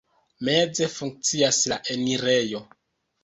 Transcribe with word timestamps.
Meze 0.47 0.87
funkcias 0.95 1.59
la 1.73 1.77
enirejo. 1.97 2.63